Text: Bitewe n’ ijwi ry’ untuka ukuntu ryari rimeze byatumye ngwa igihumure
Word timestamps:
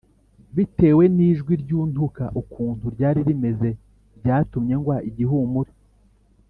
Bitewe 0.55 1.03
n’ 1.15 1.17
ijwi 1.29 1.53
ry’ 1.63 1.71
untuka 1.81 2.23
ukuntu 2.41 2.85
ryari 2.95 3.19
rimeze 3.29 3.69
byatumye 4.19 4.73
ngwa 4.79 4.97
igihumure 5.09 5.71